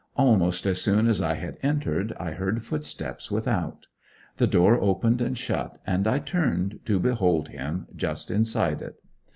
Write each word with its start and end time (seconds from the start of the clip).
Almost 0.15 0.65
as 0.65 0.81
soon 0.81 1.05
as 1.05 1.21
I 1.21 1.35
had 1.35 1.59
entered 1.61 2.11
I 2.19 2.31
heard 2.31 2.63
footsteps 2.63 3.29
without. 3.29 3.85
The 4.37 4.47
door 4.47 4.81
opened 4.81 5.21
and 5.21 5.37
shut, 5.37 5.79
and 5.85 6.07
I 6.07 6.17
turned 6.17 6.79
to 6.85 6.97
behold 6.99 7.49
him 7.49 7.85
just 7.95 8.31
inside 8.31 8.81
it. 8.81 8.95